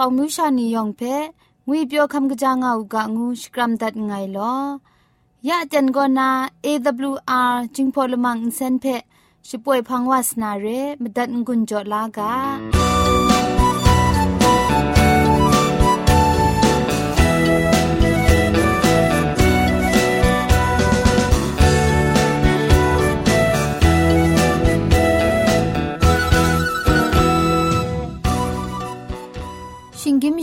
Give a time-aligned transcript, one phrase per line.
[0.02, 1.02] องมิวชานียองเพ
[1.66, 4.54] งุยเปียวคำกะจางอูกะงูสกรัมดัดไงลอ
[5.48, 6.28] ยะจันกอนา
[6.64, 8.84] AWR จิงพอลมังอินเซนเพ
[9.48, 10.66] ช่วยพังวาสนาเร
[11.02, 12.32] มดัดงุนจอลากา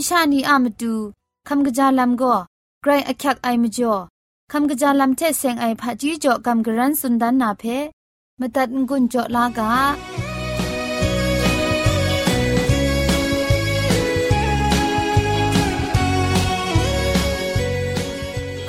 [0.07, 0.93] ชานีอามตู
[1.47, 2.35] คำกะจาลัมก็
[2.81, 3.93] ไกรอักยักไอมจ่อ
[4.51, 7.63] คำกะจาลัมเทเซงไอผาจีจ่อคำกะรันสุนดันนาเพ
[8.39, 9.71] มตัดงุนจ่อลากา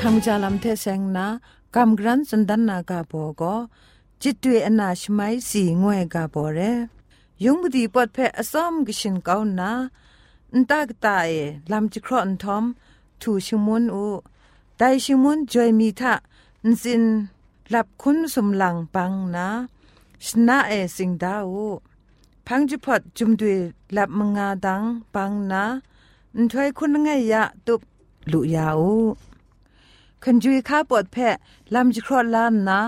[0.01, 1.27] คำจาลัมเทเซงนา
[1.75, 3.55] กำกรันสุนดันนากาโบก็
[4.23, 6.61] จิตวยอนาชไมสีงวยกาโบเร
[7.45, 9.71] ยุงบดีปอดเพอซ้อมกิชินเกานา
[10.55, 11.33] อันตากตาเอ
[11.73, 12.65] ลำจิครอนทอม
[13.21, 14.07] ถูชิมุนอู
[14.79, 16.15] ไดชิมุนจอยมีทะ
[16.65, 17.03] อันสิน
[17.71, 19.49] หลับคุณสมหลังปังนะ
[20.27, 21.57] ชนะเอสิงดาว
[22.47, 23.59] พังจิพอดจุมดุย
[23.93, 24.83] หลับมงาดัง
[25.15, 25.65] ปังนะ
[26.35, 27.81] อันถอยคุณไงยะตุบ
[28.33, 28.81] ลุยาว
[30.23, 31.35] คันจุยข้าปวดแพะ
[31.75, 32.81] ลำจิครอลานนะ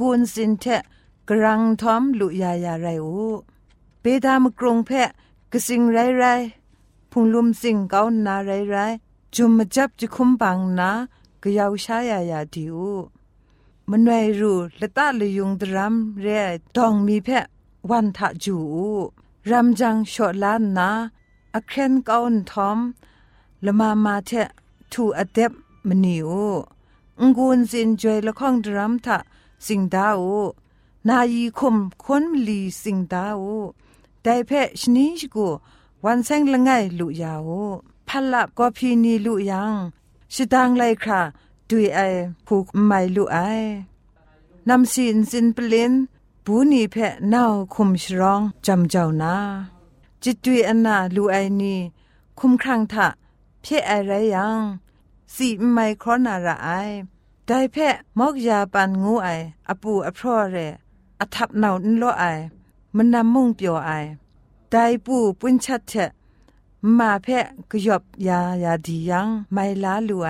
[0.10, 0.82] วนสินเทะ
[1.28, 3.28] กรังทอมลุยายาไรอู
[4.00, 5.08] เปดามกรงแพะ
[5.52, 6.24] กสิงไรไร
[7.10, 8.76] พุงลุมสิงเกานาไรไร
[9.34, 10.90] จุมมาจับจะคุมปังนา
[11.42, 12.78] กยาวชายายาดิว
[13.90, 16.26] มันไวรูละตา le ยุงดรัมเร
[16.76, 17.46] ดองมีเพะ
[17.90, 18.56] วันทะจู
[19.50, 20.90] รัมจังชอลานนา
[21.54, 22.78] อเครนเกาอนทอม
[23.64, 24.30] ละมามาเท
[24.92, 25.52] ทูอเดบ
[25.88, 26.30] มนิว
[27.20, 29.18] งกูนสินจอยละข้องดรัมทะ
[29.66, 30.20] สิงดาว
[31.08, 33.40] นายีคมคนมลีสิงดาว
[34.22, 35.48] แต่เพะชนิชกู
[36.04, 37.50] วันแซงละไงลุยาว
[38.08, 39.72] พัลละก็พีนีลุยัง
[40.34, 41.20] ชิดังไลครา
[41.68, 42.00] ดุยไอ
[42.46, 43.38] ผูกไม่ลุไอ
[44.68, 45.92] นำสินสินเปลิน
[46.44, 49.34] บูนีเพะนาวคุมชรองจำเจ้านา
[50.22, 51.74] จิตดุยอนาลุไอนี
[52.38, 53.06] คุมครังทะ
[53.62, 54.60] เพะอะไรยัง
[55.34, 56.68] สีไม่ครอนาระไอ
[57.46, 59.28] ได้เพะมอกยาปันงูไอ
[59.68, 60.56] อปูอพรอเร
[61.20, 62.24] อทับเนานโลไอ
[62.96, 63.90] มันนำมุ่งเปียวไอ
[64.69, 66.11] ได้ปูปุ้นชัดเถะ
[66.97, 70.29] มาเพะกยบยายาดียังไม่ลาลูไอ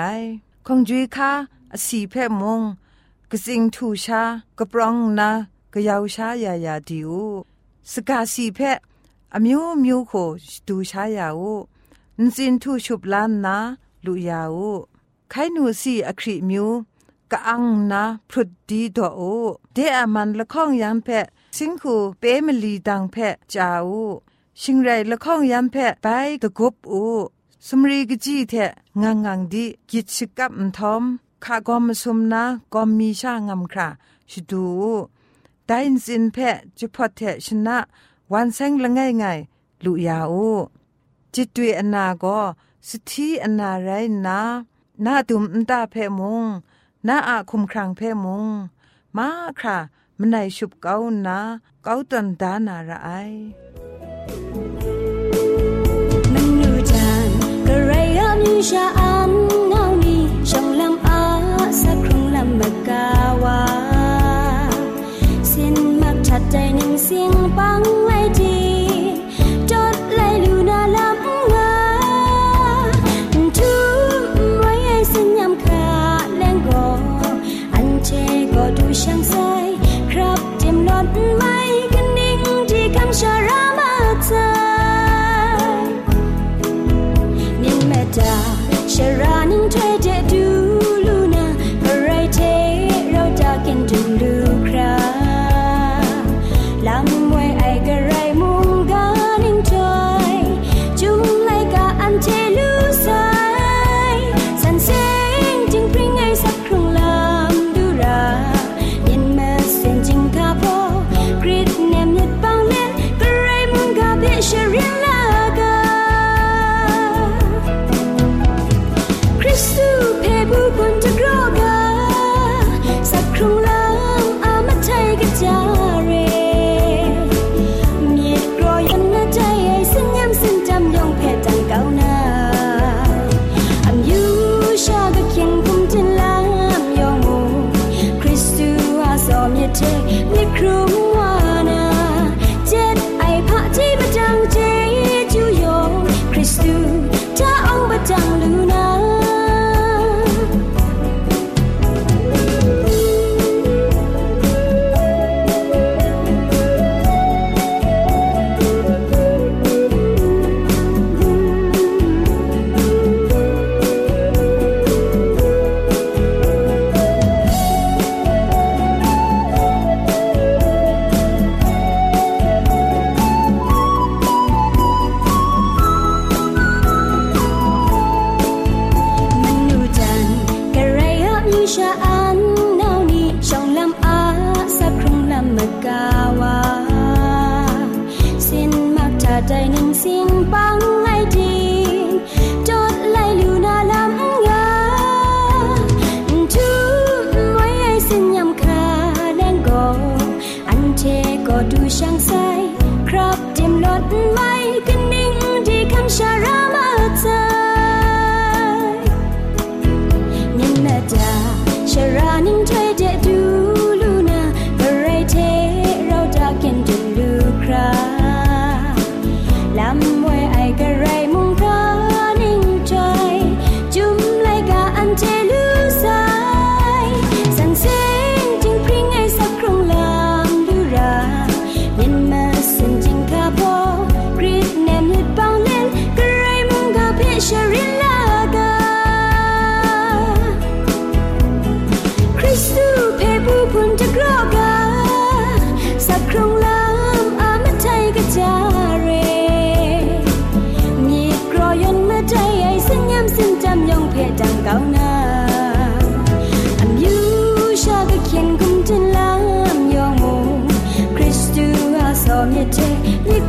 [0.66, 1.32] คงจุยคา
[1.86, 2.62] สีเพะมง
[3.32, 4.24] กสิงทูชา
[4.58, 5.30] กระปรองนา
[5.74, 7.12] กยาวชายายาดิว
[7.92, 8.78] สกาสีเพะ
[9.34, 10.12] อมิวมิวโค
[10.68, 11.42] ดูชายาว
[12.20, 13.58] นสินทูชุบลานนา
[14.06, 14.56] ลุยาว
[15.30, 16.68] ไขนูสีอคริมิว
[17.32, 19.22] กะอังนาพรุดดีดโอ
[19.74, 20.46] เดอามันละ
[24.63, 26.07] ชิงคูเลีดังเพะจาวชิงไรละข้องยันเพะไป
[26.43, 27.05] ตะกบอู
[27.67, 28.55] สมรีกจีเท
[29.03, 31.03] งังงังดีกิจชกับมทอม
[31.45, 32.43] ข้ากอมสมนา
[32.75, 33.89] กอมมีช่างำครา
[34.31, 34.67] ชดู
[35.67, 37.79] ได้ยินสินเพะจะพอเทชนะ
[38.33, 39.25] วันแสงละไงไง
[39.85, 40.49] ลุยาอู
[41.35, 42.41] จิตวยอนาก็
[42.89, 43.91] สถีอนาไร
[44.27, 44.39] นา
[45.05, 46.47] นาตุมตาเพมง
[47.07, 48.47] นาอาคุมครังเพมง
[49.17, 49.29] มา
[49.59, 49.79] ครา
[50.19, 51.39] มันในชุบเก้านา
[51.83, 53.11] เก้าตันดานาระไอ
[58.61, 59.33] pagkasiyaan
[59.73, 61.25] na ni siyang lama
[61.73, 63.65] sa krong lamagawa
[65.41, 68.60] sin magchat day ning sing pang lai di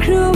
[0.01, 0.30] Crew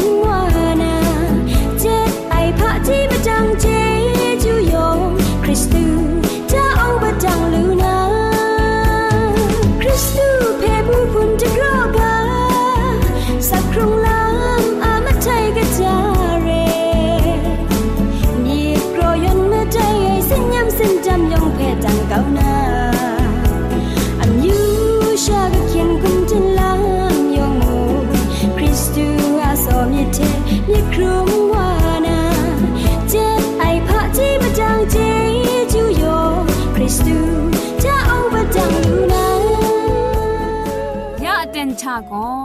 [42.12, 42.38] ကော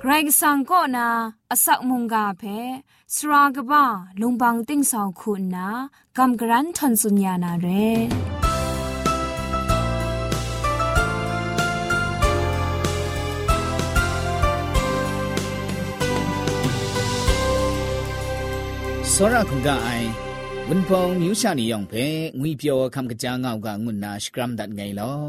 [0.00, 1.08] ဂရိုင်းဆောင်ကောနာ
[1.52, 2.58] အဆောက်မုန်ကဖဲ
[3.14, 3.84] စရာကဘာ
[4.20, 5.66] လုံပန်းတင်းဆောင်ခုနာ
[6.16, 7.88] ကမ်ဂရန်ထွန်စုညာနာရဲ
[19.12, 20.08] စောရခုံကအိုင်
[20.68, 22.04] ဝန်ဖုံမြူရှာနေယောင်ဖဲ
[22.40, 25.20] ငွေပြောခမ်ကကြာငောက်ကငွနာစကရမ်ဒတ်ငိုင်လော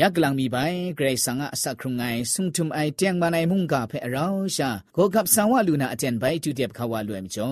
[0.00, 0.56] ยักลังมีใบ
[0.96, 2.02] เกรสังอาสักครุงไง
[2.32, 4.26] สุงทุมไอเตียงมาในมุงกาเพอเรา
[4.56, 7.50] ชาโกกับสังวาลูนาอาจารย์ใบจุเดียบขาวาลวยมจ่อ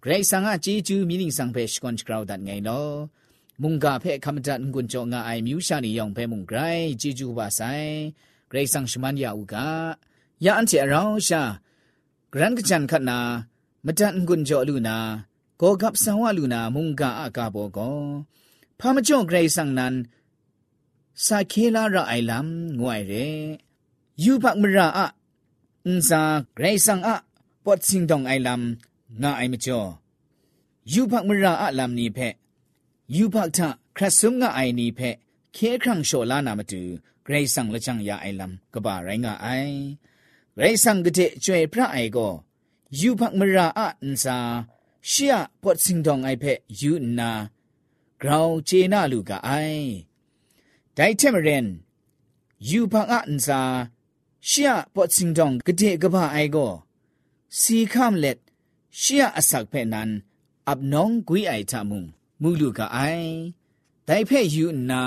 [0.00, 2.82] เกรสังอาจีจูมีนิงสังเพชกอนกราวดัดไงลอ
[3.62, 6.58] มุงกาเพคำจัดกุญจงาไอมิวชานิยองเพมุงไกร
[7.00, 7.60] จีจูบาไซ
[8.48, 9.68] เกรสังชมันยาอุกา
[10.44, 11.42] ยาอันเจเราชา
[12.32, 13.18] กรันกจันขนา
[13.86, 14.98] มาจันกุญจอลูนา
[15.58, 17.90] โกกับสังวาลูนามุงกาอากาโบกอ
[18.80, 19.94] พามจ่อเกรสังนั้น
[21.24, 22.46] စာခေလာရအိုင်လမ်
[22.80, 23.26] ငွိုင်ရဲ
[24.22, 25.00] ယူပတ်မရာအ
[25.86, 26.20] အန်စာ
[26.56, 27.16] ဂရိတ်ဆန်အ
[27.64, 28.62] ပတ်စင်တောင်အိုင်လမ်
[29.22, 29.90] ငါအိုင်မကျော်
[30.92, 32.34] ယူပတ်မရာအလမ်နီဖက်
[33.16, 33.58] ယူပတ်ထ
[33.96, 35.16] ခရဆုံငါအိုင်နီဖက်
[35.56, 36.80] ခဲခန့်လျှော်လာနာမတူ
[37.24, 39.76] ဂရိတ်ဆန်လချန်ယာအိုင်လမ်ကဘာရိုင်းငါအိုင်
[40.56, 42.32] ဂရိတ်ဆန်ကတဲ့ကျွေဖရအိုင်ကို
[42.98, 44.36] ယူပတ်မရာအအန်စာ
[45.10, 47.30] ရှီယပတ်စင်တောင်အိုင်ဖက်ယူနာ
[48.20, 49.90] ဂရောင်ချေနာလူကအိုင်
[50.96, 51.66] ဒိုင်ချမရင်
[52.68, 53.60] ယူဖန်အန်စာ
[54.48, 56.72] ရှီယပတ်စင်တောင်ကတဲ့ကဘာအိုင်ကို
[57.58, 58.40] စီခမ်လက်
[59.00, 60.10] ရှီယအစက်ဖက်နန်
[60.68, 61.98] အပ်နောင်ဂွိအိုင်ချမှု
[62.40, 63.30] မူလူကအိုင်
[64.06, 65.02] ဒိုင်ဖက်ယူနာ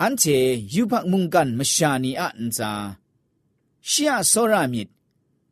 [0.00, 0.38] အန်ချေ
[0.74, 2.72] ယူဖတ်မုန်ကန်မရှာနီအန်စာ
[3.90, 4.88] ရှီယစောရမစ်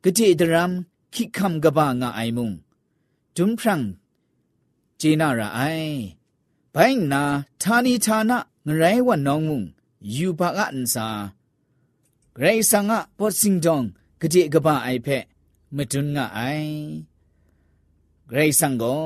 [0.05, 0.73] ကတဲ့ဒရမ်
[1.15, 2.55] ခိခမ်ကဘာငါအိုင်မုန်
[3.37, 3.85] ဒုံဖရန်
[5.01, 5.97] ဂျေနာရာအိုင်
[6.75, 7.23] ဘိုင်နာ
[7.63, 8.33] ဌာနီဌာန
[8.67, 9.67] ငရိုင်းဝနောင်းမုန်
[10.15, 11.09] ယူပါကအန်စာ
[12.35, 13.85] ဂရိဆာငါပေါ်စင်တောင်
[14.21, 15.25] ကတိကပအိုက်ဖက်
[15.77, 16.75] မတွန်းငါအိုင်
[18.29, 19.05] ဂရိဆန်ကို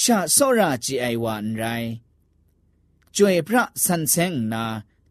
[0.00, 1.90] ရှာစောရာကြည်အိုင်ဝန်ရိုင်း
[3.16, 4.64] ကျွေပရဆန်ဆင်းနာ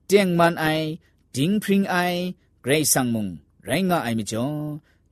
[0.10, 0.88] ទៀងမန်အိုင်
[1.36, 2.20] ဒင်းပရင်အိုင်
[2.64, 3.32] ဂရိဆန်မုန်
[3.68, 4.60] ရိုင်းငါအိုင်မကျော်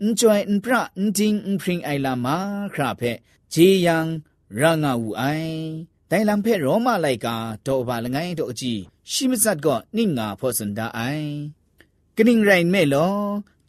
[0.01, 2.37] အန်ကျွိုင်အန်ပရအန်တင်းအန်ပရင်အိုင်လာမာ
[2.73, 3.17] ခရာဖက်
[3.53, 3.97] ဂျေယံ
[4.59, 5.57] ရငါဝူအိုင်
[6.15, 7.27] တိုင်လံဖဲရောမလိုက်က
[7.67, 11.31] တော့ဘာလငိုင်းတော့အကြည့်ရှိမစတ်ကနိငါဖောစန်တာအိုင်
[12.17, 13.17] ကနင်းရိုင်းမဲလော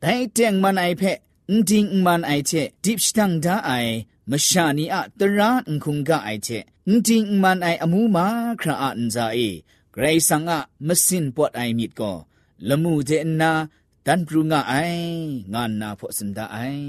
[0.02, 1.12] ဒိုင်တန်မန်အိုင်ဖဲ
[1.48, 3.92] အန်တင်းမန်အိုင်ချက်ဒီပစတန်ဒါအိုင်
[4.30, 5.50] မရှာနီအတရာ
[5.82, 8.26] ငုံကအိုက်ချက်အန်တင်းမန်အိုင်အမူမာ
[8.60, 9.48] ခရာအန်ဇာအေ
[9.94, 10.50] ဂရိဆန်က
[10.86, 12.18] မစင်ပွတ်အိုင်မြစ်ကော
[12.68, 13.52] လမှုတဲ့နာ
[14.06, 15.08] တန်ပရူငါအိုင်
[15.52, 16.88] ငါနာဖို့စန်တာအိုင်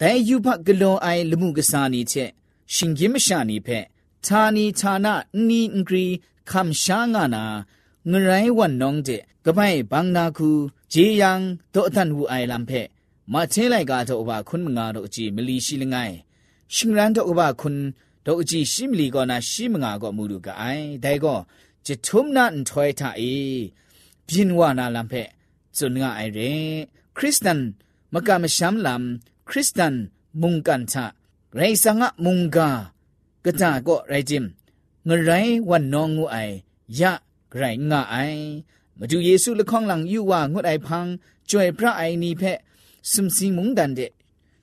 [0.00, 2.30] တဲယူဖတ်ကလွန်အိုင်လမှုကစားနီချက်
[2.74, 3.86] ရှင်ကြီးမရှာနီဖက်
[4.17, 5.13] นีเพทานีทานะ
[5.49, 6.05] นีอิงกรี
[6.51, 7.43] คำชางานา
[8.07, 9.09] เงไรวันน้องเจ
[9.45, 9.59] กะไป
[9.91, 10.49] บังนาคู
[10.91, 11.39] เจยัง
[11.71, 12.71] โตตันหูไอลัมเพ
[13.31, 15.97] มาเทไลกาโตอบาคุณมงาโตจีมลีชิลงไง
[16.73, 17.75] ชิงรันโตอบาคุณ
[18.23, 20.63] โตจีชิมลีกอนาชิมงาก็มูดูกะไอ
[21.01, 21.35] แต่ก็
[21.85, 23.21] จะทุมนันถอยทาเอ
[24.27, 25.13] บินวานาลัมเพ
[25.77, 26.39] จุนงาไอเร
[27.17, 27.59] คริสตัน
[28.13, 29.03] มกามชัมลัม
[29.49, 29.93] คริสตัน
[30.41, 31.05] มุงกันทะ
[31.55, 32.69] ไรสังะมุงกา
[33.48, 34.44] กะตาก็ไรจิม
[35.08, 35.30] งไร
[35.70, 36.36] วันนองงูไอ
[37.00, 37.12] ยะ
[37.56, 38.16] ไรงะไอ
[38.98, 41.06] มาดูเยซูละข้องหลังยูว่างดไอพัง
[41.50, 42.42] จวยพระไอนีเพ
[43.10, 44.00] สุมสิงมุงดันเด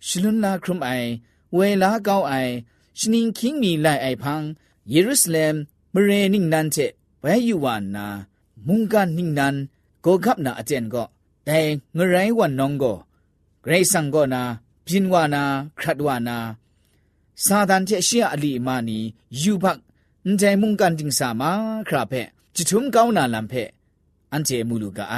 [0.07, 0.89] ชลุนลาครุมไอ
[1.53, 2.33] เวลาเกาไอ
[2.99, 4.41] ชนิงคิงมีไลไอพัง
[4.89, 5.55] เยรูซาเล็ม
[5.93, 6.77] มเรนิงนันเจ
[7.19, 8.07] ไปยูวานา
[8.67, 9.55] มุงกันนิงนัน
[10.05, 11.03] ก็ขับนาอาเจนก็
[11.45, 11.59] แต่
[11.95, 12.93] งไรวันนองก็
[13.65, 14.41] ไรสังก็นา
[14.85, 15.43] พินวานา
[15.79, 16.37] ครัดวานา
[17.44, 18.98] ซาดันเจเชียอลีมานี
[19.42, 19.78] ยูบัก
[20.28, 21.50] นใจมุงกันดิงสามา
[21.88, 22.12] คราเพ
[22.54, 23.54] จิทุมก้าวนาลัมเพ
[24.32, 25.16] อันเจมูลูกาไอ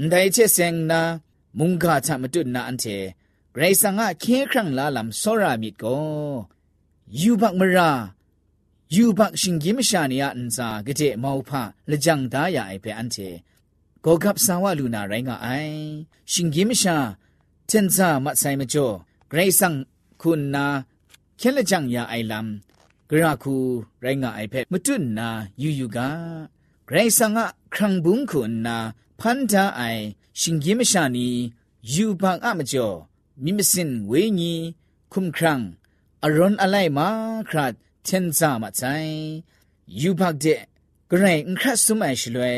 [0.00, 1.00] นไดเชเซงนา
[1.58, 2.84] มุงกาชะมตุนนาอันเจ
[3.52, 5.84] ไกรสังอะเคครั้งลาลัมโซรามิดโก
[7.20, 7.90] ยูบักมรา
[8.94, 13.16] ยูบักชิงกิมชานียอันซากะเจมาวพาละจังดายาไอเปอันเจ
[14.04, 15.76] ကိုကပ်ဆာဝလူနာရိုင်းကအိုင်
[16.32, 16.96] ရှင်ဂိမရှာ
[17.68, 18.94] တန်ဇာမဆိုင်မကျော်
[19.30, 19.74] ဂရိတ်ဆန်
[20.20, 20.66] ခုနာ
[21.41, 22.47] ခဲလက်ကြံရအိုင်လမ်
[23.09, 23.55] ဂရခု
[24.03, 25.29] ရိုင်းကအိုင်ဖက်မတွနာ
[25.61, 25.99] ယူယူက
[26.87, 27.39] ဂရိတ်ဆန်က
[27.73, 28.77] ခရံဘုံခုနာ
[29.19, 30.03] ဖန်တာအိုင်
[30.39, 31.27] ရှင်ဂိမရှာနီ
[31.93, 32.97] ယူဘန်အမကျော်
[33.43, 34.53] မိမစင်ဝေညီ
[35.11, 35.53] ခုမ်ခရံ
[36.25, 37.07] အရွန်အလိုက်မာ
[37.49, 37.73] ခရတ်
[38.07, 39.13] တန်ဇာမဆိုင်
[40.01, 40.61] ယူဘတ်တဲ့
[41.09, 42.51] ဂရိတ်ခရဆုမိုင်ရှလွဲ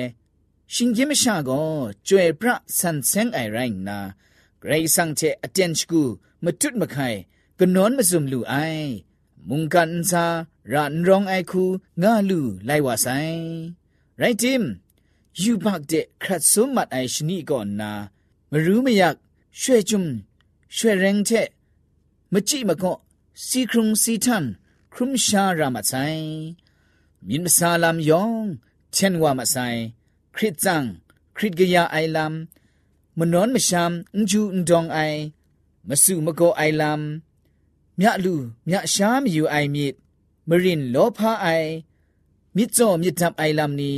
[0.73, 1.67] ရှင်ကြီးမရှာကို
[2.07, 2.47] ကျွဲပြ
[2.77, 3.99] ဆန်ဆန်းအိုင်ရိုင်းနာ
[4.61, 6.01] ဂရိဆန်ချေအတန်ချကူ
[6.43, 7.19] မတွတ်မခိုင်
[7.59, 8.55] กนอนมาซุมลูไอ
[9.49, 10.25] มุงกันซา
[10.71, 11.63] รันรองไอคู
[12.01, 13.07] งาลูไลวาไซ
[14.17, 14.63] ไรจิม
[15.41, 17.91] ยูบักเดครัดซุมมัดไอชนีก่อนนา
[18.51, 19.15] มรู้ไม่อยาก
[19.59, 20.05] ช่วยจุม
[20.75, 21.29] ช่วยแรงเท
[22.33, 22.93] มจิมะก็
[23.47, 24.45] ซีครุงซีทัน
[24.93, 25.93] ครุมชารามาไซ
[27.27, 28.45] มินมซาลามยอง
[28.93, 29.57] เช่นว่ามาไซ
[30.35, 30.83] คริตจัง
[31.35, 32.33] คริตกยาไอลาม
[33.17, 34.99] มนอนมชามอุจูอุดองไอ
[35.87, 37.01] มสุมะโกไอลาม
[37.99, 38.35] မြလူ
[38.67, 39.93] မြရှားမယူအိုင်မြစ်
[40.49, 41.71] မရင်လောဖာအိုင်
[42.55, 43.91] မြစ်စောမြစ်တပ်အိုင်လမ်နီ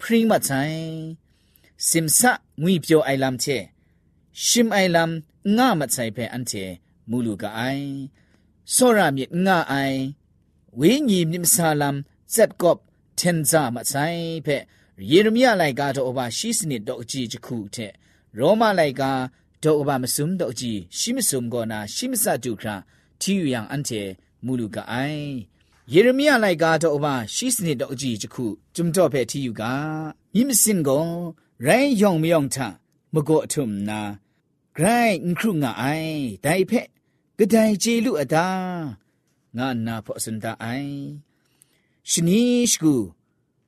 [0.00, 0.80] ဖရင်မဆိုင်
[1.88, 3.58] စင်ဆာငွေပြောအိုင်လမ်ချေ
[4.46, 5.10] ရှင်အိုင်လမ်
[5.56, 6.64] ငါမဆိုင်ဖဲအန်ချေ
[7.10, 7.88] မူလူကအိုင်
[8.74, 10.00] စောရမြစ်ငါအိုင်
[10.78, 11.96] ဝင်းညီမြစ်ဆာလမ်
[12.34, 12.78] ဇက်ကော့
[13.20, 14.56] တန်ဇာမဆိုင်ဖဲ
[15.10, 17.92] ယေရမိယလိုက်ကတော့အဘရှိစနစ်တော့အကြည့်ချခုတဲ့
[18.38, 19.02] ရောမလိုက်က
[19.64, 22.76] တော့အဘမစုံတော့အကြည့်ရှိမစုံကောနာရှိမစတုခရာ
[23.22, 24.02] တီယူယန်အန်တေ
[24.44, 25.28] မူလူကအိုင်
[25.92, 29.62] ယေရမိယလိုက်ကားတော့ဘာရှိစနစ်တော့အကြည့်ချခုကျွမ်တော့ဖဲတီယူက
[30.34, 31.06] မိမစင်ကော
[31.66, 32.56] ရိုင်းယောင်မယောင်ထ
[33.14, 34.00] မကောအထုမနာ
[34.76, 36.80] ဂရိုင်းခရုငါအိုင်ဒိုင်ဖဲ
[37.38, 38.48] ဂဒိုင်ဂျေလူအတာ
[39.56, 40.94] ငါနာဖို့စန်တာအိုင်
[42.10, 42.94] ရှင်နီရှ်ကူ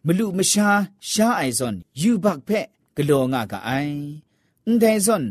[0.07, 0.69] မလူမရှာ
[1.11, 2.67] ရှာအိုင်ဇွန်ယူဘတ်ဖက်
[2.97, 3.99] ဂလောငါကအိုင်
[4.67, 5.25] အန်တိုင်ဇွန်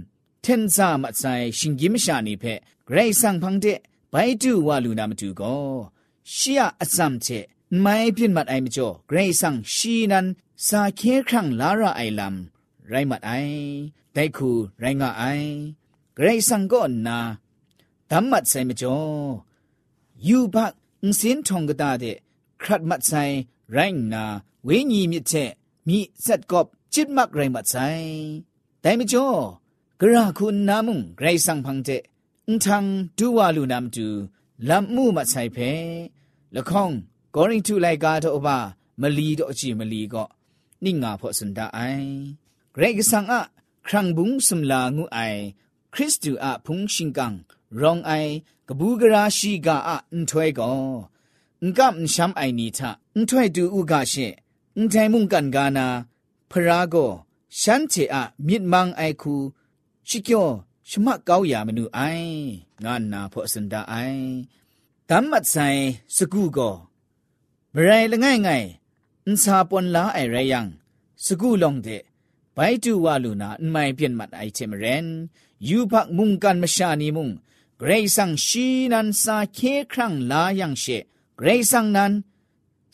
[0.46, 3.80] တန်ဇာမဆိုင်ရှင်ကြီးမရှာနေဖက်ဂရိတ်ဆန်ဖန်တဲ့
[4.14, 5.66] ဘိုင်တူဝလူနာမတူကော
[6.34, 7.40] ရှီယအစမ်ချေ
[7.84, 10.28] မိုင်ပြင်းမတ်အိုင်မကျော်ဂရိတ်ဆန်ရှီနန်
[10.68, 12.38] စာခဲခန့်လာရအိုင်လမ်
[12.92, 13.56] ရိုင်းမတ်အိုင်
[14.16, 14.50] ဒိုက်ခု
[14.82, 15.50] ရိုင်းငါအိုင်
[16.18, 17.20] ဂရိတ်ဆန်ကောနာ
[18.12, 19.30] ဓမ္မတ်ဆိုင်မကျော်
[20.28, 22.16] ယူဘတ်အင်းစင်ထုံကတာတဲ့
[22.62, 23.36] ခရတ်မတ်ဆိုင်
[23.76, 24.24] ရိုင်းနာ
[24.68, 25.52] ဝိညာဉ်မြစ်ချက်
[25.88, 28.12] မိဇက်ကော့ချစ်မတ်ရိုင်းမတ်ဆိုင်
[28.84, 29.40] တိုင်မကျော်
[30.00, 32.02] ဂရခုနာမုံဂရိတ်ဆန်ဖန်တဲ့
[32.52, 32.86] န်ထန်
[33.18, 34.08] ဒူဝါလူနမ်တူ
[34.68, 35.72] လမ်မှုမဆိုင်ဖဲ
[36.56, 36.94] လခေါင်
[37.34, 38.58] ဂေါရင်ထူလိုက်ကားတော့ဘာ
[39.02, 40.30] မလီတော့အချီမလီကော့
[40.84, 42.12] နိငါဖော့စန်တာအိုင်
[42.74, 43.34] ဂရိတ်ဆန်အ
[43.88, 45.42] ခရန်ဘုံစမ်လာငူအိုင်
[45.94, 47.36] ခရစ်တူအဖုန်ရှင်ကန်
[47.78, 48.32] ရောင်အိုင်
[48.68, 50.82] ကဘူးဂရာရှိကအန်ထွဲကော
[51.62, 54.28] အန်ကမ်ရှမ်အိုင်နီတာအန်ထွဲတူဥကရှေ
[54.76, 55.88] အန်တိုင်မုန်ကန်ဂါနာ
[56.52, 57.10] ဖရာကို
[57.60, 58.18] ရှန်ချေအ
[58.48, 59.34] မြစ်မန်းအိုင်ခု
[60.10, 60.54] ရှိကျော်
[60.90, 62.34] ရှမကောက်ရမနုအိုင်
[62.84, 64.26] ငါနာဖို့စန္ဒအိုင်
[65.10, 65.82] တမ်မတ်ဆိုင်
[66.16, 66.76] စကူကို
[67.76, 68.68] မရိုင်လငိုင်ငိုင်
[69.26, 70.62] အန်စာပွန်လာအိုင်ရယံ
[71.26, 72.02] စကူလုံးတဲ့
[72.56, 75.06] ဘိုင်တူဝလူနာအမိုင်ပြင်းမတ်အိုက်ချေမရန်
[75.68, 77.34] ယူဖတ်မုန်ကန်မရှာနီမုန်
[77.80, 80.98] ဂရေဆန်ရှိနန်စာခေခရန့်လာယံရှေ
[81.40, 82.14] ဂရေဆန်နန်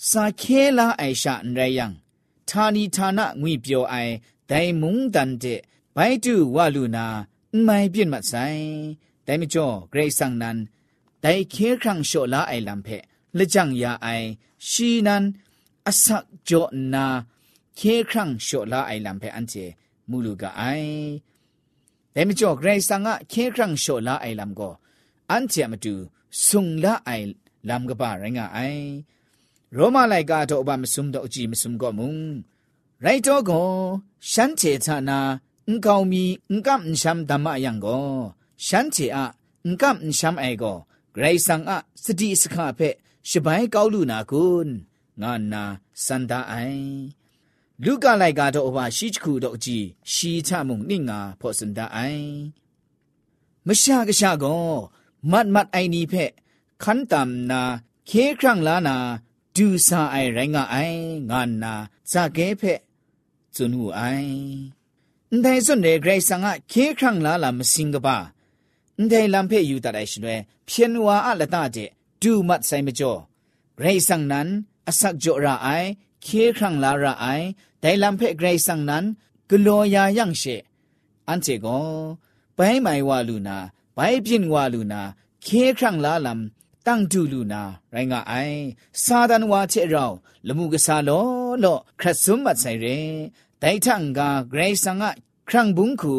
[0.09, 1.85] စာခဲလာအိုင်ရှာန်ရယံ
[2.49, 4.13] ဌာနီဌာနငွေပြောအိုင်
[4.49, 5.59] ဒိုင်မုန်တန်တဲ့
[5.95, 7.05] ဘိုင်တူဝလူနာ
[7.67, 8.61] မိုင်ပြင့်မဆိုင်
[9.27, 10.57] ဒိုင်မကျော်ဂရိတ်ဆန်နန်
[11.23, 12.97] ဒိုင်ခဲခန့်ရှောလာအိုင်လမ်ဖဲ
[13.37, 14.27] လက်ကြံရအိုင်
[14.69, 15.23] ရှီနန်
[15.89, 17.05] အဆက်ကြောနာ
[17.79, 19.65] ခဲခန့်ရှောလာအိုင်လမ်ဖဲအန်ချေ
[20.09, 20.95] မူလူကအိုင်
[22.13, 24.73] ဒိုင်မကျော်ဂရိတ်ဆန်ကခဲခန့်ရှောလာအိုင်လမ်ကို
[25.29, 25.93] အန်ချေမတူ
[26.45, 27.27] ဆုံလာအိုင်
[27.69, 28.87] လမ်ကပါရငါအိုင်
[29.75, 32.13] ရောမလိုက်ကတော့ဘာမစုံတော့အကြည့်မစုံကောမုံ
[33.03, 33.67] ရိုက်တော့ကို
[34.31, 35.46] ရှမ်းချေချနာအန်ကောင်မီအန်ကမ်ရှမ်ဓမ္မယံကို
[38.65, 39.17] ရှမ်းချေအ
[39.63, 40.77] အန်ကမ်ရှမ်အေကို
[41.13, 41.71] ဂရိဆန်အ
[42.03, 42.95] စတိစခါဖက်
[43.29, 44.75] ရှပိုင်ကောက်လူနာကွန်း
[45.21, 45.63] ငါနာ
[46.05, 46.91] စန္ဒအိုင်
[47.83, 52.31] လူကလိုက်ကတော့ဘာရှိချခုတော့အကြည့်ရှီချမုံနိငါဖောစန္ဒအိုင်
[53.67, 54.67] မရှာကရှာကို
[55.31, 56.31] မတ်မတ်အိုင်နီဖက်
[56.83, 57.61] ခန်တမ်နာ
[58.09, 58.97] ခေခရန့်လာနာ
[59.55, 61.73] ဒူစာအိုင်ရိုင်းငါအိုင်ငါနာ
[62.11, 62.79] ဇာကဲဖက်
[63.55, 64.31] ဇွန်ဟူအိုင်
[64.75, 64.76] အ
[65.33, 68.17] န်တိုင်စွန်တဲ့ဂရိတ်ဆန်ကခေခန့်လာလာမစင်ကပါ
[68.97, 70.35] အန်တိုင်လမ်ဖေယူတရိုင်ရှင်ရဲ
[70.67, 71.89] ဖြန်ဝါအလတာတဲ့
[72.21, 73.19] ဒူမတ်ဆိုင်မကျော်
[73.77, 74.49] ဂရိတ်ဆန်နန်
[74.89, 75.89] အစက်ကြရာအိုင်
[76.25, 77.45] ခေခန့်လာရာအိုင်
[77.83, 79.05] ဒိုင်လမ်ဖေဂရိတ်ဆန်နန်
[79.49, 80.55] ဂလောယာယန့်ရှေ
[81.27, 81.87] အန်ချေကို
[82.57, 83.57] ဘိုင်းမိုင်ဝါလူနာ
[83.97, 85.01] ဘိုင်းပြင်းဝါလူနာ
[85.45, 86.41] ခေခန့်လာလမ်
[86.85, 87.61] တန့်တူလူနာ
[87.93, 88.59] ရိုင်းကအိုင်
[89.03, 90.15] စာဒန်ဝါချေရောင်
[90.47, 91.25] လမှုကစားလော
[91.63, 92.97] လောခရတ်စွမ်မတ်ဆိုင်ရဲ
[93.61, 94.19] ဒိုင်ထန်က
[94.51, 95.03] ဂရိတ်ဆန်က
[95.49, 96.15] ครั้งบุงคู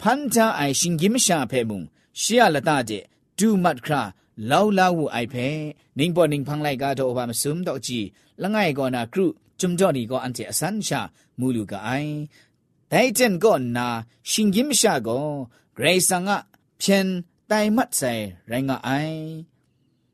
[0.00, 1.82] พันจาไอชิงกิมชาเพมุง
[2.18, 2.90] เชียละตาเจ
[3.38, 4.02] ดูมัดครา
[4.50, 5.34] ลาวลาวูไอเพ
[5.98, 8.00] นิงปอนิงพังไลกาโตอบามซุมดอกจี
[8.42, 9.26] ละง่ายกอนาครุ
[9.60, 11.00] จุมจ่อนี่ก็อันเจอสันชา
[11.38, 11.90] มูลูกาไอ
[12.88, 13.86] แต่เจนก็นา
[14.30, 15.18] ชิงกิมชาก็
[15.74, 16.38] เกรซังอะ
[16.78, 17.06] เพียน
[17.48, 18.12] ไตมัดใส่
[18.48, 18.90] ไรงะไอ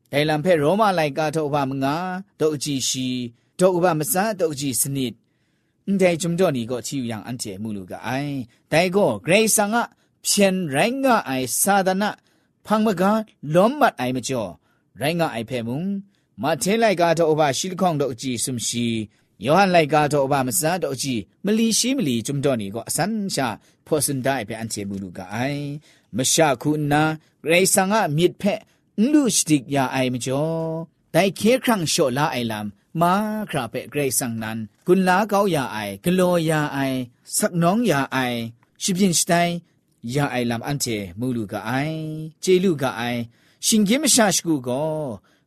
[0.09, 1.95] แต่ลำเพโรมาไลกาโตอบามงา
[2.39, 3.07] ดอกจีชี
[3.59, 5.13] ดอกอบามซาดอกจีสนิท
[5.95, 9.89] 在中着你个去养安节目路个哎，带个 grace 啊，
[10.21, 12.17] 偏人啊哎撒的那，
[12.63, 14.59] 胖么个乱么哎么叫，
[14.93, 16.03] 人啊哎偏蒙，
[16.35, 28.61] 马天来个都把西康都记什么西，约翰来个都把么啥都记，么里西么里中着你个三下破身带偏安节目路个哎，么下苦那 grace 啊灭偏，
[28.95, 32.71] 路是的呀哎么叫，带开康小拉哎 lam。
[33.01, 33.13] มา
[33.49, 36.79] คราเปเกรสังนั้นกุลลาเกาอยาไอกโลอยาไอ
[37.37, 38.17] สักน้องยาไอ
[38.81, 39.31] ชิบินสไต
[40.11, 40.85] อยาไอลำอันเท
[41.19, 41.71] มูลูกาไอ
[42.41, 43.01] เจลูกาไอ
[43.65, 44.83] ชิงเกมชาชกูก็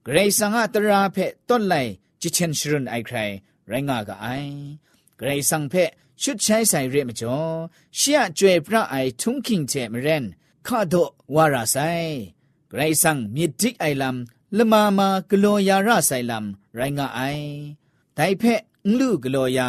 [0.04, 1.16] เกรสังอาตราเพ
[1.48, 1.74] ต้นไล
[2.20, 3.16] จิเชนชรุนไอใคร
[3.68, 4.26] ไรงากาไอ
[5.18, 5.74] เกรสังเพ
[6.22, 7.38] ชุดใช้ใส่เรียมจอ
[7.96, 10.24] เชียจวยพระไอทุ่งคิงเทมเรน
[10.66, 10.94] ข้าโด
[11.34, 11.76] วาราไซ
[12.70, 17.50] เกรสังมีดิกไอลำ လမမာဂလောယာရဆိုင်လမ်ရိုင်းငါအိုင်
[18.16, 19.68] ဒိုင်ဖက်ငလူဂလောယာ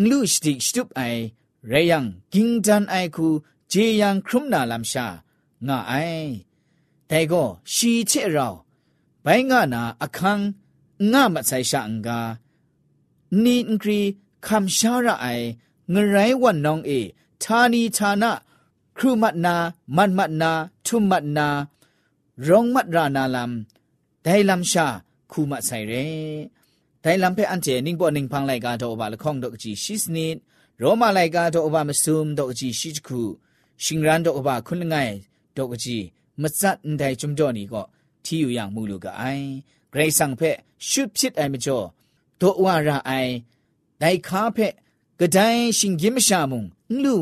[0.00, 1.20] ငလူစတိစတုပ်အိုင်
[1.70, 1.98] ရေယံ
[2.32, 3.26] ကင်းတန်အိုင်ခု
[3.72, 5.06] ဂျေယံခရုမနာလမ်ရှာ
[5.66, 6.28] ငါအိုင်
[7.10, 8.54] ဒိုင်ကိုရှီချေရော
[9.24, 10.46] ဘိုင်းငါနာအခန်း
[11.12, 12.20] ငါမဆိုင်ရှာငါ
[13.42, 14.00] နီအင်ကရီ
[14.46, 15.46] ခမ်ရှာရအိုင်
[15.92, 17.00] ငရိုင်းဝတ်နောင်းအေ
[17.42, 18.24] ဌာနီဌာန
[18.96, 19.54] ခရုမတ်နာ
[19.96, 20.52] မတ်မတ်နာ
[20.86, 21.48] ထုမတ်နာ
[22.47, 24.87] ร้องมัดรานาลำได้ลำชา
[25.31, 25.93] คูมัดใส่เร
[27.03, 30.27] တိုင်လမ်ဖဲအန်ချေနင်းပေါ်နင်းဖန်းလိုက်ကတော့ဘာလခေါင်တော့ကြည့်ရှိစနိ
[30.81, 33.21] ရောမလိုက်ကတော့ဘာမဆုမ်တော့ကြည့်ရှိချခု
[33.83, 35.13] ရှင်ရန်တော့ဘာခွန်းငိုင်
[35.57, 36.05] တော့ကြည့်
[36.41, 37.83] မစတ်န်တိုင်จุမ်တော့နီก็
[38.25, 39.23] ที่อยู่อย่างมูลูกไอ
[39.89, 40.41] เกรซังเพ
[40.89, 41.79] ชุดพิดไอมจ่อ
[42.39, 43.11] ตัวว่าระไอ
[43.99, 44.57] ไดคาเพ
[45.19, 45.39] กระได
[45.77, 46.63] ชิงยิมชามุง
[47.03, 47.13] ลู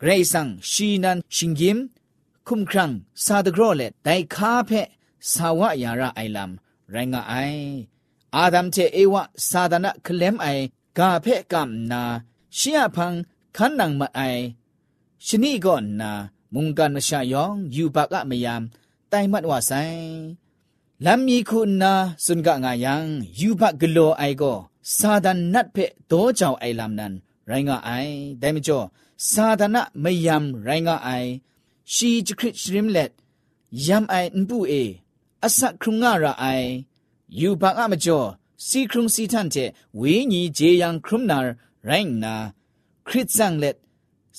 [0.00, 1.78] ว่าอย่าไอลูว่านาไม่พิดไอมจ่อเกรซังชีนันชิงยิม
[2.46, 2.90] คุมครัง
[3.24, 4.70] ซาดกรอเลไดคาเพ
[5.32, 6.50] สาวะยาระไอลัม
[6.90, 7.34] ไรงาไอ
[8.34, 10.46] อาดัมเจเอวะซาดานะเคลมไอ
[10.98, 12.02] กาเพกัมนา
[12.58, 13.12] ชิอาพัง
[13.56, 14.20] ขันนังมาไอ
[15.26, 16.12] ชนีก่อนนา
[16.54, 18.62] มุงกันชายองยูปากะมยาม
[19.08, 19.72] ไตมัดว่าไซ
[21.04, 21.92] ลำมีคุณนา
[22.24, 23.04] สุนกะงายัง
[23.40, 24.52] ยูปากกโลไอก็
[24.96, 25.76] ซาดานนัดเพ
[26.06, 28.85] โตเจ้าไอลำนั้นไรงาไอได้มจ่อ ရိုင်းကအိုင်ဒဲမကျော်
[29.29, 31.29] စာဒနာမယမ်ရိုင်းကအိုင်
[31.93, 33.11] ရှီဂျခရစ်ရှရင်လက်
[33.85, 34.83] ယမ်အိုင်န်ပူအေ
[35.45, 36.69] အစခရုငါရာအိုင်
[37.39, 38.27] ယူဘာကမကျော်
[38.67, 41.37] စီခရုစီတန်တဲ့ဝေညီဂျေယန်ခရုနာ
[41.87, 42.33] ရိုင်းနာ
[43.07, 43.77] ခရစ်ဆန်လက်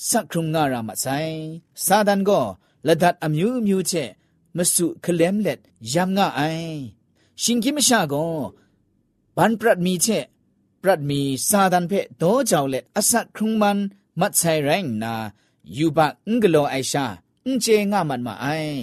[0.09, 1.37] စခရုငါရာမဆိုင်
[1.85, 2.45] စာဒန်ကို
[2.87, 4.11] လဒတ်အမျိုးမျိုးချက်
[4.57, 5.61] မစုခလမ်လက်
[5.93, 6.77] ယမ်ငါအိုင်
[7.43, 8.35] ရှင်ကိမရှာကော
[9.37, 10.25] ဘန်ပရတ်မီချက်
[10.83, 13.79] ပရတ်မီစာဒန်ဖဲဒေါ်ကြောင့်လက်အစခရုံမန်
[14.21, 15.15] မတ်ဆိုင်ရိုင်းနာ
[15.77, 17.05] ယူပါအင်္ဂလောအိုင်ရှာ
[17.47, 18.77] အင်ချေငါမတ်မအိုင်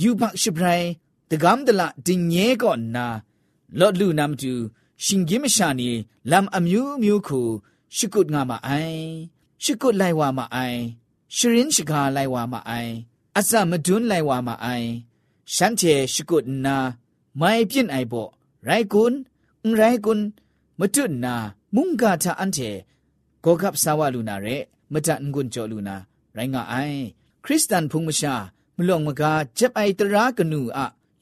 [0.00, 0.86] ယူပါရှိပရိုင်
[1.30, 3.06] တကမ်ဒလာတင်ငဲကောနာ
[3.78, 4.52] လော့လူနမ်တူ
[5.04, 5.90] ရှင်ဂိမရှာနီ
[6.30, 7.40] လမ်အမျိုးမျိုးခု
[7.96, 9.02] ရှိကုတ်ငါမအိုင်
[9.62, 10.78] ရှိကုတ်လိုက်ဝါမအိုင်
[11.36, 12.92] ရှရင်ရှိကာလိုက်ဝါမအိုင်
[13.36, 14.88] အစမဒွန်းလိုက်ဝါမအိုင်
[15.54, 16.76] ရှမ်းချေရှိကုတ်နာ
[17.40, 18.28] မိုင်ပြင်းအိုင်ဘော
[18.66, 19.16] ရိုင်ကွန်း
[19.78, 20.24] ရိုင်ကွန်း
[20.80, 21.34] မတုနာ
[21.74, 22.70] မုန်ကာတာအန်တေ
[23.44, 24.56] ကိုကပ်ဆာဝလူနာရဲ
[24.92, 25.96] မတန်ငွန်းကြောလူနာ
[26.36, 27.00] ရိုင်းငါအိုင်
[27.44, 28.34] ခရစ်တန်ဖုန်မရှာ
[28.76, 30.80] မလောင်မကာဂျက်အိုင်တရာကနူအ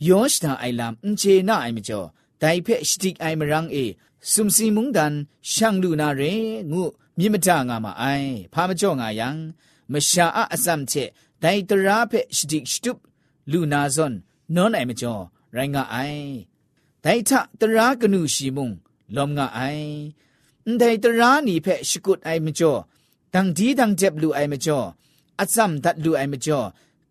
[0.08, 2.06] ယောရှတာအိုင်လမ်အန်ချေနာအိုင်မကျော်
[2.42, 3.84] ဒိုင်ဖက်စတိအိုင်မရန်းအေ
[4.32, 5.14] စုံစီမုန်ဒန်
[5.52, 6.32] ရှန်လူနာရဲ
[6.70, 6.82] ငု
[7.18, 9.28] မြင့်မတငါမအိုင်ဖာမကျော်ငါယံ
[9.92, 11.08] မရှာအအစမ်ချက်
[11.42, 12.92] ဒိုင်တရာဖက်စတိစတု
[13.52, 14.14] လူနာဇွန်
[14.54, 15.22] နောနိုင်မကျော်
[15.56, 16.28] ရိုင်းငါအိုင်
[17.04, 18.74] ဒိုင်ထတရာကနူရှိမုန်
[19.05, 22.73] อมจ่อไรงาไอไดทะตรากนูชีมุงลอมงาไอไดตรานีเพสกุดไอมจ่อ
[23.34, 24.79] ดังดีดังเจ็บลูไอมจ่อ
[25.39, 26.60] อซัมดัดลูไอมจ่อ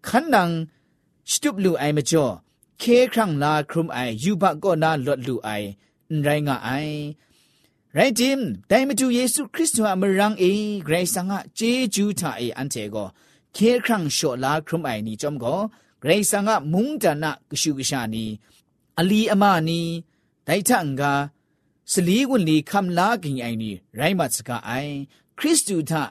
[0.07, 0.51] ขันนัง
[1.31, 2.27] สตุปลูไอมจ่อ
[2.79, 5.51] เคครั้งลาครุมไอยูบะก็นาลดลูไอ
[6.23, 6.71] ไรงะไอ
[7.95, 10.45] ไรจิมแต่มาดูเยซูคริสต์ว่ามรังเอ
[10.85, 11.61] ไกรสังะเจ
[11.95, 12.97] จูทาเออันเจโก
[13.55, 15.55] เคครั้งโชลาครุมไอนี่จอมก็
[16.01, 18.25] เกรซังะมุงดานะกชูกชานี
[18.99, 19.81] อลีอมานี
[20.45, 21.13] ไดทังกา
[21.92, 24.72] สลีกุนลีคำลากิงไอนี่ไรมัสกาไอ
[25.40, 26.04] คริสตูทะ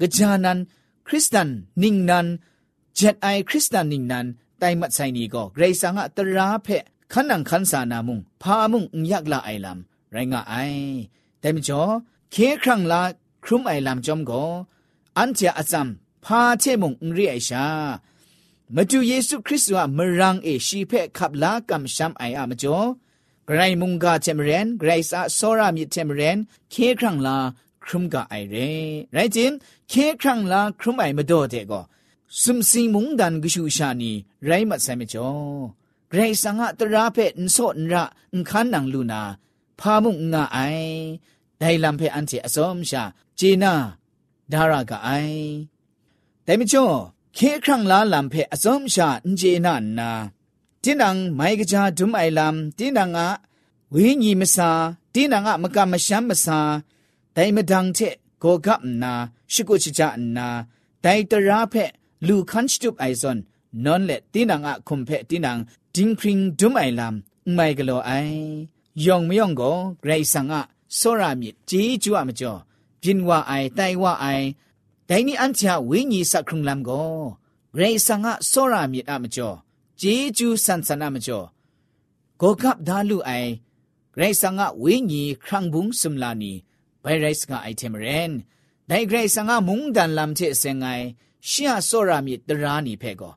[0.00, 0.58] กจานัน
[1.06, 1.48] คริสตัน
[1.82, 2.26] นิงนัน
[2.94, 4.26] เจ็ดไอคริสตันนิงนัน
[4.58, 6.68] ไตมัดไซนีก็เกรซังะตราเพ
[7.12, 10.54] ขันนังขันสานามุงพามุงยักละไอลำไรงะไอ
[11.40, 11.82] แต่มจ่อ
[12.30, 13.02] เคครั้งลา
[13.44, 14.44] ครุมไอลำจอมก็
[15.18, 15.88] อันเจอาจัม
[16.24, 17.66] พาเชมุงเรียชา
[18.74, 22.78] มาดูเยซูคริสต์ว่ามรังเอชีเพขับลากำช้ำไออะมจ่อ
[23.47, 26.37] กรมุงกาเทมเรนไกรสะโซรามิเทมเรน
[26.71, 27.37] เคครั้งลา
[27.83, 28.55] ครุมกาไอเร
[29.13, 29.53] ไรจิม
[29.89, 31.81] เคครั้งลาครุมไอมาโดเตก็
[32.41, 34.11] สุมสิงมุงดันกชูชานี
[34.45, 35.29] ไรมัดไซมจ่อ
[36.09, 38.03] เกรซังอะตราเพนโซนระ
[38.35, 39.21] นคันนังลูนา
[39.79, 40.57] พามุงงาไอ
[41.59, 43.03] ไดลัมเพอันเจอสมชา
[43.39, 43.73] จีนา
[44.51, 45.09] ดารากาไอ
[46.43, 46.85] แต่ไม่จ่อ
[47.35, 50.11] เคครั้งลาลัมเพอสมชาเจนานา
[50.86, 53.26] တင်းနံမိုင်ကကြဒုမိုင်လမ်တင်းနံငါ
[53.94, 54.70] ဝိညာဉ်မစာ
[55.14, 56.58] တင်းနံငါမကမရှမ်းမစာ
[57.36, 59.12] ဒိုင်မဒန်းတဲ့ကိုကပ်နာ
[59.52, 60.48] ရှိကိုချစ်ချာနာ
[61.04, 61.90] ဒိုင်တရာဖက်
[62.26, 63.38] လူခန့်စတုပ်အိုင်ဇွန်
[63.84, 65.52] နွန်လက်တင်းနံငါခုံဖက်တင်းနံ
[65.94, 67.14] ဒင်းခရင်ဒုမိုင်လမ်
[67.56, 68.36] မိုင်ကလောအိုင်
[69.04, 70.60] ယောင်မယောင်ကိုဂရိတ်ဆန်ငါ
[70.98, 72.60] စောရမြစ်ជីကျွအမကျော်
[73.02, 74.46] ပြင်းဝအိုင်တိုင်ဝအိုင်
[75.08, 77.10] ဒိုင်နီအန်ချာဝိညာဉ်စခရုံလမ်ကို
[77.74, 79.65] ဂရိတ်ဆန်ငါစောရမြစ်အမကျော်
[80.00, 81.46] ဂျေဂျူးဆန်ဆနာမကျော်
[82.40, 83.50] ဂေါကပ်ဒါလူအိုင်
[84.14, 86.52] ဂရိတ်ဆန်ကဝိညာဉ်ခရန့်ဘုံစမ်လာနီ
[87.02, 88.32] ဘိုင်ရိုက်စကအိုင်တမရန်
[88.90, 91.04] ဒိုင်ဂရိတ်ဆန်ကမုန်ဒန်လမ်ချေစငိုင်
[91.48, 93.34] ရှီယာဆောရာမီတရာနီဖဲကော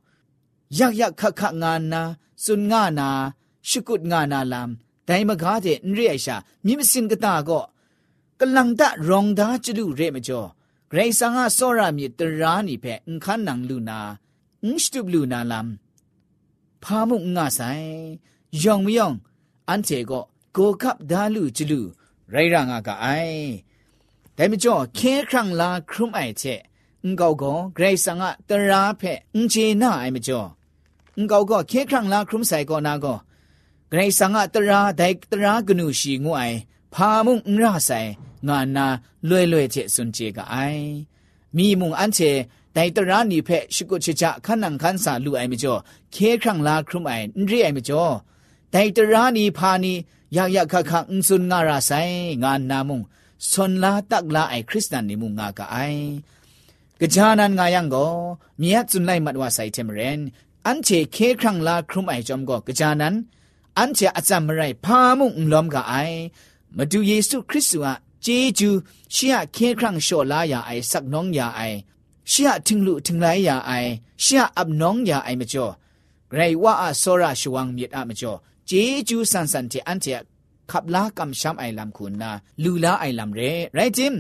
[0.77, 2.01] ယက်ယက်ခခငါနာ
[2.43, 3.09] စွန်ငါနာ
[3.69, 4.69] ရှုကုတ်ငါနာလမ်
[5.07, 7.63] ဒိုင်မကားတဲ့အင်ရိအရှာမြင့်မစင်ကတာကော
[8.39, 10.47] ကလန်တရောင်သားကျလူရဲမကျော်
[10.91, 13.99] ဂရိတ်ဆန်ကဆောရာမီတရာနီဖဲအန်ခန်းနန်လူနာ
[14.63, 15.69] အင်းစတုဘလူနာလမ်
[16.84, 17.60] พามุงงาไซ
[18.62, 19.12] ยองมยอง
[19.68, 20.20] อันเจก็
[20.52, 21.80] โกคับดาลูจลู
[22.30, 23.06] ไรรางากาไอ
[24.34, 26.42] แต่ไม่จ่อเคครั้งลาครุมไอเจ
[27.04, 29.02] งกอกเกรซังอาตราเพ
[29.34, 30.40] อนเจน่าไอไม่จ่อ
[31.18, 33.14] งกอกเคครั้งลาครุมไซก็นาก็
[33.90, 36.52] ไกรสังอะตราไดตรากนูชีงวย
[36.94, 37.90] พามุงราไซ
[38.48, 38.86] งานา
[39.28, 40.56] ลวยลวยเจสุนเจกะไอ
[41.56, 42.20] มีมุงอันเจ
[42.74, 45.74] ไดตรานีเพชิกุชิจะขันนังขันสาลูไอมิจ่อ
[46.12, 48.04] เคครั้งลาครุมไอนรีไอมิจ่อ
[48.70, 49.92] ไดตรานีพานี
[50.36, 51.92] ยากยากคักคักอุสุนงาราไซ
[52.42, 53.00] งานนามุง
[53.50, 55.76] สนลาตักลาไอคริสตันนิมุงงากะไอ
[57.00, 57.96] กะจานันงายังโก
[58.60, 60.20] มียจุนไลมัดว่าไซเทมเรน
[60.66, 63.14] อันเจเคครั้งลาครุมไอจอมก็กะจานัน
[63.78, 65.94] อันเจอาจารย์มไรพามุงลอมกะไอ
[66.76, 68.26] มาดูเยซูคริสต์อะเจ
[68.58, 68.70] จู
[69.12, 71.60] เชียเคครั้งโชลายาไอสักน้องยาไอ
[72.31, 73.91] ရှာထင်းလူထင်းလိုက်ရအိုင်
[74.23, 75.73] ရှာအပ်နောင်းရအိုင်မကျော်
[76.31, 78.37] ဂရိဝါအစောရရှဝံမြစ်အမကျော်
[78.69, 80.11] ဂျေဂျူးဆန်ဆန်တီအန်တီ
[80.69, 82.31] ခပ်လာကမ်ရှမ်အိုင်လမ်ခုနာ
[82.63, 84.15] လူလာအိုင်လမ်ရဲရိုက်တင်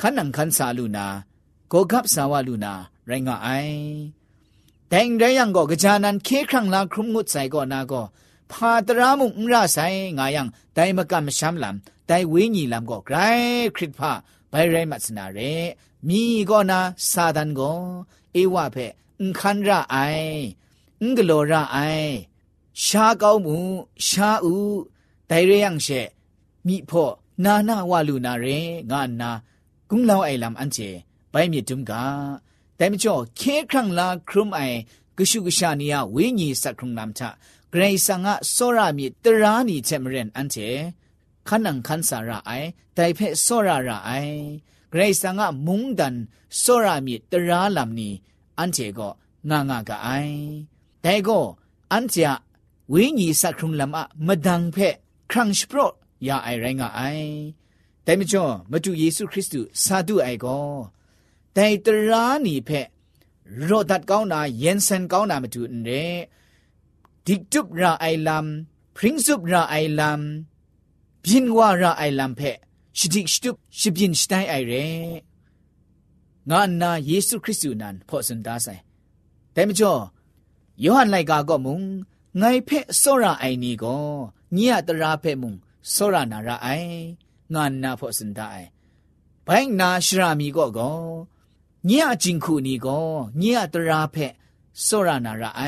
[0.01, 1.07] ขันนังขันสาลูนา
[1.69, 2.73] โกกับสาวาลูนา
[3.07, 3.49] ไรงะไอ
[4.89, 8.03] แต่งได้ยังก็กระจานันเคครั้งลาครุมงุดใส่ก็นาก็
[8.53, 9.87] พาตรามุงราใส่
[10.19, 13.17] งายังได้มากำช้ำลำได้วิญีลำก็ไกร
[13.77, 14.13] คริตพา
[14.52, 15.54] ဘိုင်ရိုင်းမစနာရဲ
[16.08, 16.80] မိကောနာ
[17.10, 17.80] စာဒန်ကို
[18.42, 20.38] ဧဝဖက်အန်ခန္ရအိုင်
[21.02, 22.12] အင်္ဂလောရအိုင်
[22.84, 23.58] ရှားကောင်းမှု
[24.08, 24.56] ရှားဥ
[25.30, 26.02] ဒိုင်ရယံရှေ
[26.68, 27.14] မိဖို့
[27.46, 28.60] နာနာဝလူနာရဲ
[28.92, 29.32] ငါနာ
[29.90, 30.90] ကုလောင်းအိုင်လမ်အန်ချေ
[31.34, 31.92] ဘိုင်မြတုံက
[32.80, 34.78] တိုင်မချောခဲခန့်လာခရုမိုင်
[35.18, 37.22] ကရှုကရှာနီယဝိညာဉ်စခရုံနမ်ချ
[37.72, 40.70] ဂရေဆာငါစောရမီတရာနီချက်မရင်အန်ချေ
[41.48, 44.38] ခန္နံခန်းစာရအိုင်တိုင်ဖက်စောရရအိုင်
[44.92, 46.16] ဂရိတ်စံကမုန်ဒန်
[46.62, 48.10] စောရမြေတရာလမ်နီ
[48.58, 49.14] အန်ချေကော
[49.50, 50.42] ငါငါကအိုင်
[51.04, 51.46] တိုင်ကော
[51.92, 52.32] အန်ချာ
[52.94, 54.96] ဝိညာဉ်စခုံလမ်အမဒန်ဖက်
[55.32, 55.94] ခရန့်စပရော့
[56.28, 57.32] ရအိုင်ရိုင်းကအိုင်
[58.06, 60.68] တိုင်မကျော်မတူယေရှုခရစ်တုစာတုအိုင်ကော
[61.56, 62.88] တိုင်တရာနီဖက်
[63.68, 66.16] ရော့ဒတ်ကောင်းနာယန်ဆန်ကောင်းနာမတူနဲ့
[67.26, 68.48] ဒီတုပရာအိုင်လမ်
[68.96, 70.22] ပရင်းစုပရာအိုင်လမ်
[71.28, 72.58] บินว่าระไอลำเพะ
[72.98, 74.74] ชิดิชุบชิบินชไตไอเร
[76.50, 78.76] งานนาเยซูคริสต์นั้นพอสันดาใส่
[79.54, 79.94] แต่ไม่จอ
[80.84, 81.82] ยอหันไลกาก็มุง
[82.38, 83.98] ไงเพะโซระไอนี่ก็
[84.54, 85.54] เนี่ยตราเพะมุง
[85.92, 86.68] โซระนาระไอ
[87.54, 88.58] งานนาพอสันดาไอ
[89.46, 90.92] ไปนาชรามีก็ก็
[91.86, 93.00] เนี่ยจิงคูนี่ก็
[93.38, 94.34] เนี่ยตราเพะ
[94.84, 95.62] โซระนาระไอ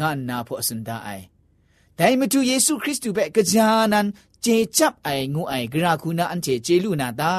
[0.00, 1.08] งานนาพอสันดาไอ
[1.97, 4.07] ဒါအိုင်ဒိုင်မတူယေရှုခရစ်တုပဲကြာနန်
[4.41, 7.33] เจจับไองูไอกราคูนาอันเจเจลูนาตา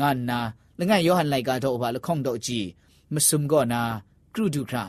[0.00, 0.38] งานนา
[0.78, 2.60] ละงั้นยอหันไลกาโตอบาละข้องโตจี
[3.14, 3.82] มสุมก็นา
[4.34, 4.84] กรูดูครา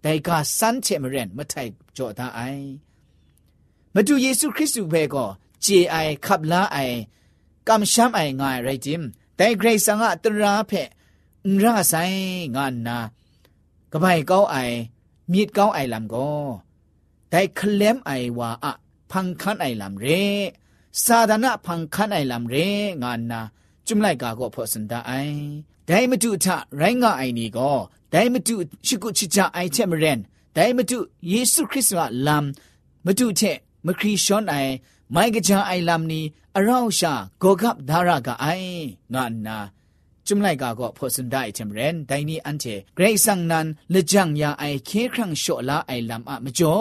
[0.00, 2.40] แต่กาสันเชมเรนมาไทยจ่อตาไอ
[3.94, 5.24] มาดูเยซูคริสต์เบก็
[5.62, 6.78] เจไอขับลาไอ
[7.68, 9.02] กำช้ำไองายไรจิม
[9.36, 10.72] แต่เกรซังอะตราเพ
[11.48, 11.94] นราไซ
[12.54, 12.98] งานนา
[13.92, 14.04] กบ
[17.38, 18.72] ายเก้าไอมีดเก้าไอลำก็แต่เคลมไอว่าอะ
[19.10, 20.06] พังคันไอลำเร
[21.04, 22.68] စာဒနာဖန်ခန်အိုင်လမ်ရေ
[23.02, 23.40] ငါနာ
[23.86, 25.12] จุมไลกาก็พอสันดาไอ
[25.86, 27.72] ไดมตุทะไรงาไอนี่ก็
[28.10, 28.54] ไดมตุ
[28.86, 30.18] ชิกุชิจาไอเชมเรน
[30.54, 32.44] ไดมตุเยซูคริสต์ว่าลัม
[33.06, 33.42] มตุเช
[33.86, 34.54] มคริชอนไอ
[35.12, 36.24] ไมกะจาไอลัมนี่
[36.56, 38.46] อราวชาโกกับดารากาไอ
[39.14, 39.58] งานา
[40.26, 46.74] จุมไลกาก็พอสันดาไอเชมเรนไดนี่อันเทเกรซังนันเลจังยาไอเคครั้งโชลาไอลัมอะมจ่อ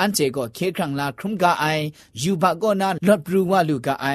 [0.00, 1.66] อันเจก็เคครั้งลาครุมกาไอ
[2.22, 4.06] ยูบะก็นาลอดบรูวาลูกาไอ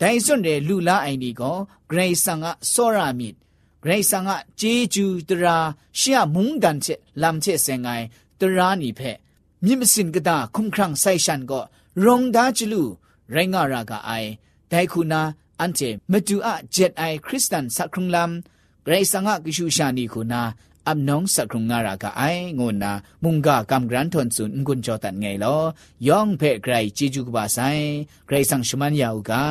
[0.00, 1.56] ဒိုင်စွန်တဲ့လူလာအိုင်ဒီကို
[1.90, 3.34] ဂရိဆန်ကစောရမစ်
[3.82, 5.56] ဂရိဆန်ကဂျေဂျူတရာ
[5.98, 8.04] ရှီယမုန်ဒန်ချက်လမ်ချက်စင်ငိုင်
[8.40, 9.18] တရာနီဖက်
[9.64, 11.64] မြင့်မစင်ကတာခုံခရန့်ဆိုင်ရှန်ကို
[12.04, 12.82] ရုံဒါချလူ
[13.34, 14.30] ရိုင်းငါရာကအိုင်
[14.70, 15.22] ဒိုင်ခုနာ
[15.60, 18.30] အန်တေမတူအဂျက်အိုင်ခရစ်စတန်စခရုံလမ်
[18.84, 20.42] ဂရိဆန်ကကိရှူရှာနီခုနာ
[20.88, 22.22] อับน้องสักครุงงารากาไอ
[22.58, 22.92] งนนา
[23.24, 25.56] มุงกากำกรันทนสุนกุนจอตันไงลอ
[26.08, 27.58] ย่องเพ่ไกรจีจูกบาไซ
[28.26, 29.44] ไกรสังชมันยาวกา